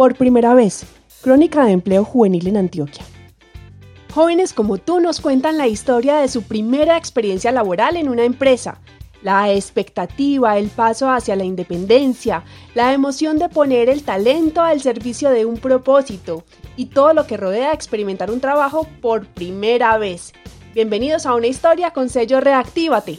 [0.00, 0.86] Por primera vez,
[1.20, 3.04] Crónica de Empleo Juvenil en Antioquia.
[4.14, 8.80] Jóvenes como tú nos cuentan la historia de su primera experiencia laboral en una empresa,
[9.20, 12.44] la expectativa, el paso hacia la independencia,
[12.74, 16.44] la emoción de poner el talento al servicio de un propósito
[16.78, 20.32] y todo lo que rodea experimentar un trabajo por primera vez.
[20.72, 23.18] Bienvenidos a una historia con sello Reactívate.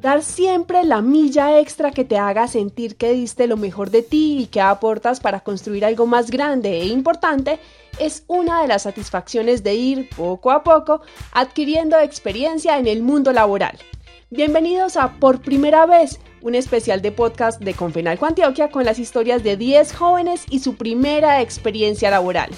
[0.00, 4.42] Dar siempre la milla extra que te haga sentir que diste lo mejor de ti
[4.42, 7.58] y que aportas para construir algo más grande e importante
[7.98, 11.00] es una de las satisfacciones de ir poco a poco
[11.32, 13.76] adquiriendo experiencia en el mundo laboral.
[14.30, 19.42] Bienvenidos a Por Primera Vez, un especial de podcast de Confenalco Antioquia con las historias
[19.42, 22.50] de 10 jóvenes y su primera experiencia laboral.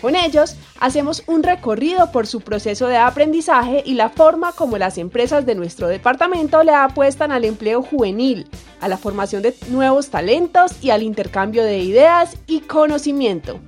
[0.00, 4.96] Con ellos hacemos un recorrido por su proceso de aprendizaje y la forma como las
[4.96, 8.48] empresas de nuestro departamento le apuestan al empleo juvenil,
[8.80, 13.58] a la formación de nuevos talentos y al intercambio de ideas y conocimiento.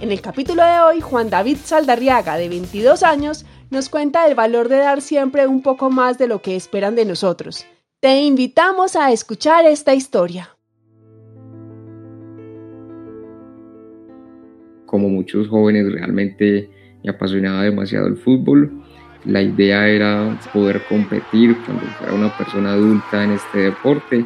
[0.00, 4.68] En el capítulo de hoy, Juan David Saldarriaga, de 22 años, nos cuenta el valor
[4.68, 7.66] de dar siempre un poco más de lo que esperan de nosotros.
[8.00, 10.55] Te invitamos a escuchar esta historia.
[14.86, 16.70] Como muchos jóvenes realmente
[17.04, 18.70] me apasionaba demasiado el fútbol.
[19.24, 24.24] La idea era poder competir cuando fuera una persona adulta en este deporte.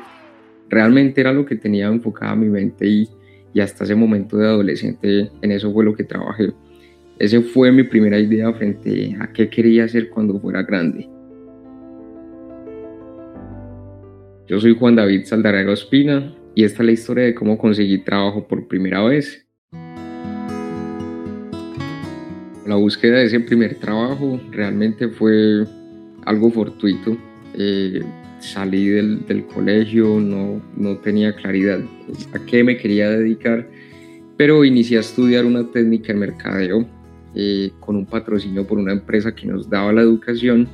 [0.69, 3.09] Realmente era lo que tenía enfocada mi mente y,
[3.53, 6.53] y hasta ese momento de adolescente en eso fue lo que trabajé.
[7.19, 11.09] Esa fue mi primera idea frente a qué quería hacer cuando fuera grande.
[14.49, 18.49] Yo soy Juan David Saldarriaga Ospina y esta es la historia de cómo conseguí trabajo
[18.49, 19.50] por primera vez
[22.71, 25.67] la búsqueda de ese primer trabajo realmente fue
[26.25, 27.17] algo fortuito.
[27.55, 28.01] Eh,
[28.39, 31.81] salí del, colegio, no, no tenía claridad
[32.33, 33.69] a qué me quería dedicar,
[34.37, 36.87] pero inicié a estudiar una técnica en mercadeo
[37.35, 40.69] eh, con un patrocinio por una empresa que nos daba la educación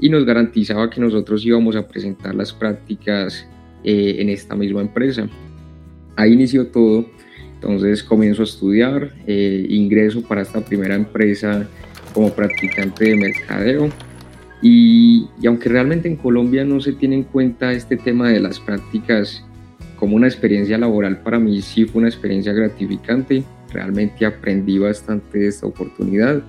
[0.00, 3.48] y nos garantizaba que nosotros íbamos a presentar las prácticas
[3.82, 5.28] eh, en esta misma empresa.
[6.14, 7.04] Ahí inició todo
[7.62, 11.68] entonces comienzo a estudiar, eh, ingreso para esta primera empresa
[12.12, 13.88] como practicante de mercadeo.
[14.60, 19.44] Y, aunque realmente en Colombia no se tiene en cuenta este tema de las prácticas
[19.96, 25.48] como una experiencia laboral, para mí sí fue una experiencia gratificante, realmente aprendí bastante de
[25.48, 26.42] esta oportunidad.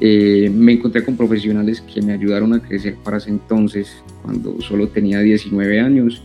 [0.00, 4.88] Eh, me encontré con profesionales que me ayudaron a crecer para ese entonces, cuando solo
[4.88, 6.22] tenía 19 años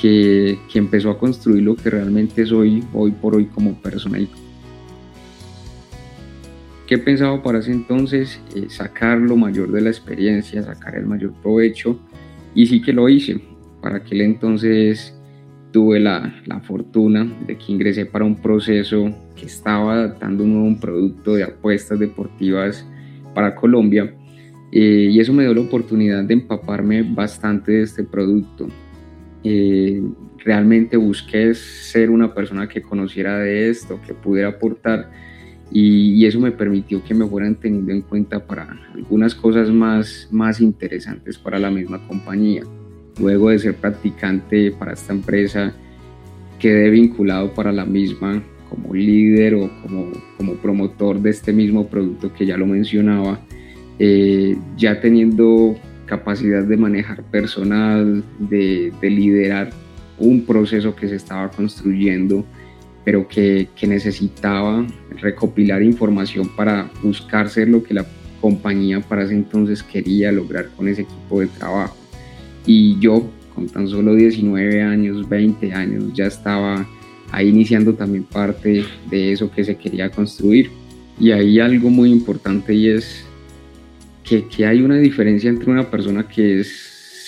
[0.00, 4.18] que, empezó a construir lo que realmente soy hoy por hoy como persona.
[6.86, 8.40] ¿Qué pensaba para ese entonces?
[8.54, 11.98] Eh, sacar lo mayor de la experiencia, sacar el mayor provecho
[12.54, 13.40] y sí que lo hice.
[13.80, 15.14] Para aquel entonces
[15.72, 20.80] tuve la, la, fortuna de que ingresé para un proceso que estaba adaptando un nuevo
[20.80, 22.86] producto de apuestas deportivas
[23.34, 24.14] para Colombia
[24.76, 28.66] eh, y eso me dio la oportunidad de empaparme bastante de este producto,
[29.44, 30.02] eh,
[30.38, 35.10] realmente busqué ser una persona que conociera de esto, que pudiera aportar
[35.70, 40.60] y, eso me permitió que me fueran teniendo en cuenta para algunas cosas más, más
[40.60, 42.62] interesantes para la misma compañía.
[43.20, 45.74] Luego de ser practicante para esta empresa,
[46.58, 52.32] quedé vinculado para la misma como líder o como, como promotor de este mismo producto
[52.32, 53.40] que ya lo mencionaba,
[53.98, 55.76] eh, ya teniendo
[56.06, 59.70] capacidad de manejar personal, de, liderar
[60.18, 62.44] un proceso que se estaba construyendo,
[63.04, 64.86] pero que, necesitaba
[65.20, 68.06] recopilar información para buscar ser lo que la
[68.40, 71.96] compañía para ese entonces quería lograr con ese equipo de trabajo.
[72.66, 76.86] Y yo, con tan solo 19 años, 20 años, ya estaba
[77.30, 80.70] ahí iniciando también parte de eso que se quería construir.
[81.18, 83.24] Y ahí algo muy importante y es
[84.24, 86.68] que, hay una diferencia entre una persona que es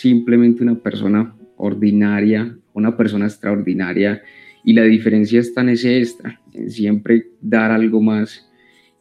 [0.01, 4.23] simplemente una persona ordinaria, una persona extraordinaria,
[4.65, 8.49] y la diferencia está en ese extra, en siempre dar algo más,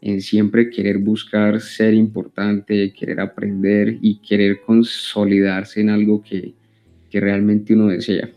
[0.01, 6.53] en siempre querer buscar ser importante, querer aprender y querer consolidarse en algo que,
[7.09, 8.30] que realmente uno desea.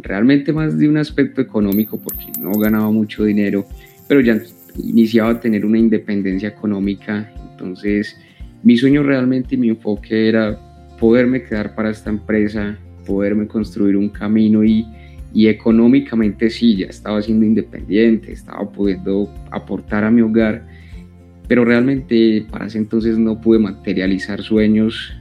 [0.00, 3.64] Realmente más de un aspecto económico, porque no ganaba mucho dinero,
[4.08, 4.38] pero ya
[4.82, 7.32] iniciaba a tener una independencia económica.
[7.50, 8.16] Entonces,
[8.62, 10.58] mi sueño realmente y mi enfoque era
[10.98, 14.86] poderme quedar para esta empresa, poderme construir un camino y,
[15.32, 20.66] y económicamente sí, ya estaba siendo independiente, estaba pudiendo aportar a mi hogar,
[21.48, 25.14] pero realmente para ese entonces no pude materializar sueños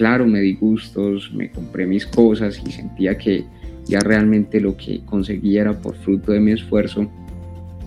[0.00, 3.44] claro, me di gustos, me compré mis cosas y sentía que
[3.84, 7.06] ya realmente lo que conseguía era por fruto de mi esfuerzo.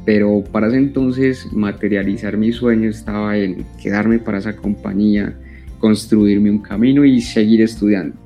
[0.06, 5.34] Pero para ese entonces materializar mi sueño estaba en quedarme para esa compañía,
[5.80, 8.18] construirme un camino y seguir estudiando.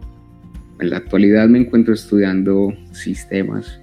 [0.80, 3.80] En la actualidad me encuentro estudiando sistemas.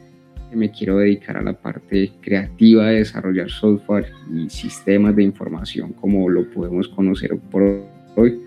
[0.53, 6.29] Me quiero dedicar a la parte creativa de desarrollar software y sistemas de información como
[6.29, 7.85] lo podemos conocer por
[8.17, 8.41] hoy.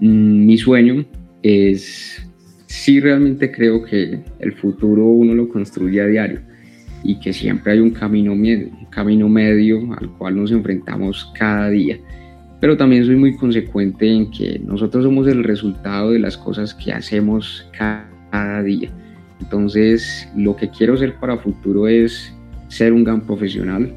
[0.00, 1.04] Mm, mi sueño
[1.42, 2.22] es,
[2.66, 6.49] sí realmente creo que el futuro uno lo construye a diario
[7.02, 11.98] y que siempre hay un camino, un camino medio al cual nos enfrentamos cada día
[12.60, 16.92] pero también soy muy consecuente en que nosotros somos el resultado de las cosas que
[16.92, 18.90] hacemos cada día.
[19.40, 22.32] Entonces, lo que quiero ser para futuro es
[22.68, 23.90] ser un gran profesional,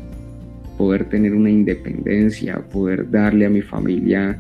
[0.78, 4.40] poder tener una independencia, poder darle a mi familia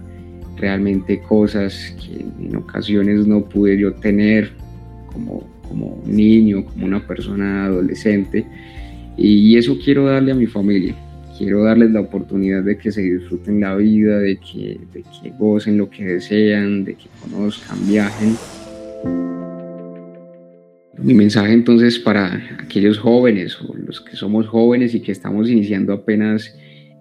[0.55, 4.53] realmente cosas que en ocasiones no pude yo tener
[5.07, 8.45] como, como niño, como una persona adolescente.
[9.17, 10.95] Y eso quiero darle a mi familia
[11.37, 15.77] quiero darles la oportunidad de que se disfruten la vida, de que, de que gocen
[15.77, 18.35] lo que desean, de que conozcan, viajen.
[20.97, 25.93] Mi mensaje entonces para aquellos jóvenes o los que somos jóvenes y que estamos iniciando
[25.93, 26.55] apenas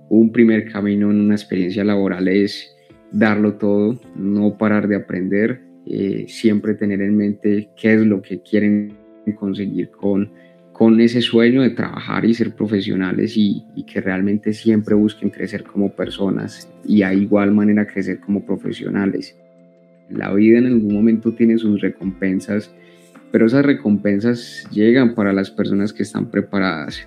[0.09, 2.75] un primer camino en una experiencia laboral es
[3.13, 8.41] darlo todo, no parar de aprender, eh, siempre tener en mente qué es lo que
[8.41, 8.97] quieren
[9.37, 10.31] conseguir con
[10.73, 15.93] con ese sueño de trabajar y ser profesionales y, que realmente siempre busquen crecer como
[15.93, 19.37] personas y a igual manera crecer como profesionales.
[20.09, 22.75] La vida en algún momento tiene sus recompensas,
[23.31, 27.07] pero esas recompensas llegan para las personas que están preparadas.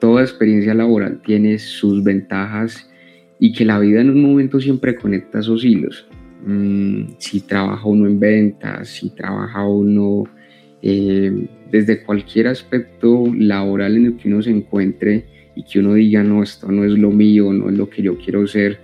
[0.00, 2.90] Toda experiencia laboral tiene sus ventajas
[3.38, 6.06] y que la vida en un momento siempre conecta esos hilos.
[6.44, 10.24] Mm, si trabaja uno en ventas, si trabaja uno
[10.82, 11.32] eh,
[11.70, 15.24] desde cualquier aspecto laboral en el que uno se encuentre
[15.54, 18.18] y que uno diga, no, esto no es lo mío, no es lo que yo
[18.18, 18.80] quiero ser,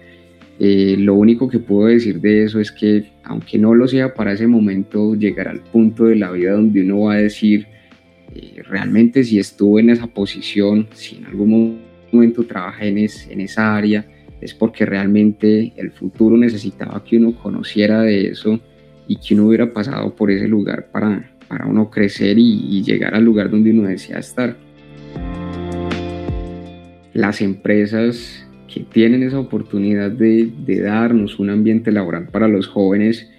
[0.61, 4.33] eh, lo único que puedo decir de eso es que, aunque no lo sea para
[4.33, 7.67] ese momento, llegará al punto de la vida donde uno va a decir,
[8.35, 11.81] eh, realmente si estuve en esa posición, si en algún
[12.13, 14.05] momento trabajé en, en esa área,
[14.41, 18.61] es porque realmente el futuro necesitaba que uno conociera de eso
[19.07, 23.25] y que uno hubiera pasado por ese lugar para, para uno crecer y, llegar al
[23.25, 24.57] lugar donde uno desea estar.
[27.15, 30.53] Las empresas que tienen esa oportunidad de,
[30.83, 33.31] darnos un ambiente laboral para los jóvenes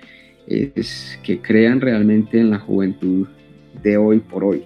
[0.48, 3.28] es que crean realmente en la juventud
[3.84, 4.63] de hoy por hoy.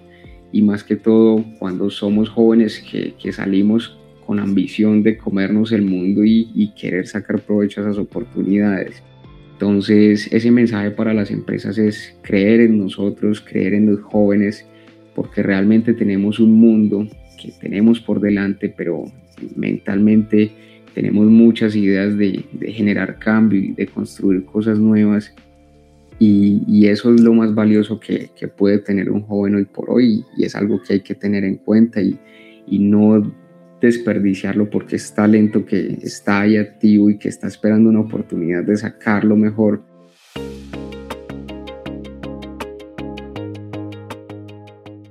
[0.50, 6.22] Y más que todo cuando somos jóvenes que, salimos con ambición de comernos el mundo
[6.24, 9.02] y, querer sacar provecho a esas oportunidades.
[9.52, 14.66] Entonces, ese mensaje para las empresas es creer en nosotros, creer en los jóvenes,
[15.14, 17.06] porque realmente tenemos un mundo
[17.40, 19.04] que tenemos por delante, pero
[19.54, 20.50] mentalmente
[20.94, 25.32] tenemos muchas ideas de, generar cambio y de construir cosas nuevas.
[26.18, 30.44] Y, eso es lo más valioso que, puede tener un joven hoy por hoy y
[30.44, 32.18] es algo que hay que tener en cuenta y
[32.78, 33.22] no
[33.84, 38.76] desperdiciarlo porque es talento que está ahí activo y que está esperando una oportunidad de
[38.76, 39.82] sacarlo mejor.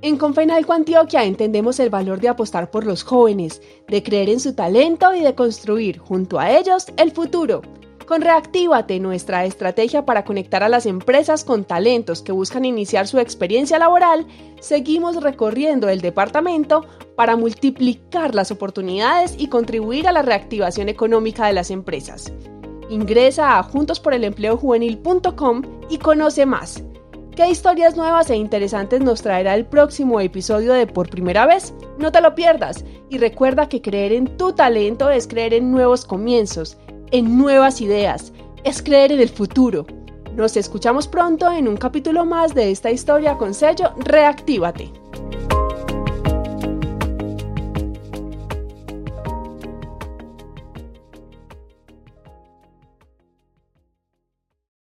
[0.02, 4.54] En Confenalco Antioquia entendemos el valor de apostar por los jóvenes, de creer en su
[4.54, 7.62] talento y de construir junto a ellos el futuro.
[8.06, 13.18] Con Reactívate, nuestra estrategia para conectar a las empresas con talentos que buscan iniciar su
[13.18, 14.26] experiencia laboral,
[14.60, 16.84] seguimos recorriendo el departamento
[17.16, 22.30] para multiplicar las oportunidades y contribuir a la reactivación económica de las empresas.
[22.90, 26.84] Ingresa a juntosporelempleojuvenil.com y conoce más.
[27.34, 31.72] ¿Qué historias nuevas e interesantes nos traerá el próximo episodio de Por Primera vez?
[31.98, 36.04] No te lo pierdas y recuerda que creer en tu talento es creer en nuevos
[36.04, 36.76] comienzos
[37.14, 38.32] en nuevas ideas,
[38.64, 39.86] es creer en el futuro.
[40.34, 45.03] Nos escuchamos pronto en un capítulo más de esta historia con sello Reactívate.